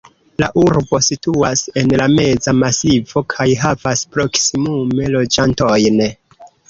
La 0.43 0.47
urbo 0.59 0.99
situas 1.07 1.61
en 1.81 1.93
la 2.01 2.07
Meza 2.19 2.53
Masivo 2.61 3.23
kaj 3.35 3.47
havas 3.65 4.03
proksimume 4.17 5.11
loĝantojn. 5.17 6.03